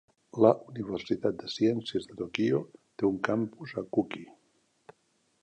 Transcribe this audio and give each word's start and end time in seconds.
La 0.43 0.49
Universitat 0.71 1.37
de 1.43 1.49
Ciències 1.55 2.09
de 2.13 2.17
Tokyo 2.23 2.63
té 2.79 3.07
un 3.11 3.21
campus 3.29 3.77
a 3.83 3.87
Kuki. 3.99 4.27